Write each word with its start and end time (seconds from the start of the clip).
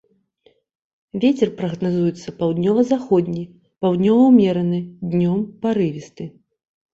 Вецер 1.25 1.49
прагназуецца 1.59 2.33
паўднёва-заходні, 2.39 3.43
паўднёвы 3.85 4.23
ўмераны, 4.31 4.79
днём 5.13 5.39
парывісты. 5.67 6.23